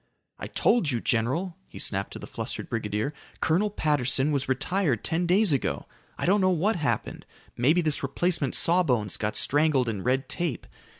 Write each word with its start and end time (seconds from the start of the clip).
"I 0.39 0.47
told 0.47 0.89
you, 0.89 0.99
general," 0.99 1.57
he 1.67 1.77
snapped 1.77 2.11
to 2.13 2.17
the 2.17 2.25
flustered 2.25 2.69
brigadier, 2.71 3.13
"Colonel 3.39 3.69
Patterson 3.69 4.31
was 4.31 4.49
retired 4.49 5.03
ten 5.03 5.27
days 5.27 5.53
ago. 5.53 5.85
I 6.17 6.25
don't 6.25 6.41
know 6.41 6.49
what 6.49 6.75
happened. 6.75 7.23
Maybe 7.55 7.81
this 7.81 8.01
replacement 8.01 8.55
sawbones 8.55 9.15
got 9.15 9.35
strangled 9.35 9.87
in 9.87 10.01
red 10.01 10.27
tape. 10.27 10.65